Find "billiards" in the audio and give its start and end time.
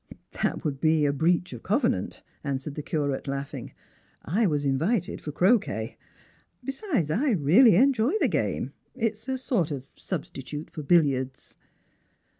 10.81-11.55